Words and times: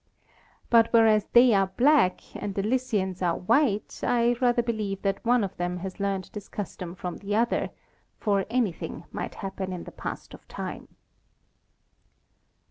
But, 0.71 0.91
whereas 0.91 1.27
they 1.31 1.53
are 1.53 1.67
black 1.67 2.35
and 2.35 2.55
the 2.55 2.63
Lycians 2.63 3.21
are 3.21 3.37
white, 3.37 3.99
I 4.03 4.33
rather 4.41 4.63
believe 4.63 5.03
that 5.03 5.23
one 5.23 5.43
of 5.43 5.55
them 5.57 5.77
has 5.85 5.99
learned 5.99 6.31
this 6.33 6.49
custom 6.49 6.95
from 6.95 7.17
the 7.17 7.35
other; 7.35 7.69
for 8.17 8.47
anything 8.49 9.03
might 9.11 9.35
happen 9.45 9.71
in 9.71 9.83
the 9.83 9.91
past 9.91 10.33
of 10.33 10.47
time. 10.47 10.87